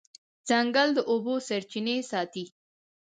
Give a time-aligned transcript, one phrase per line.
[0.47, 2.45] ځنګل د اوبو سرچینې ساتي.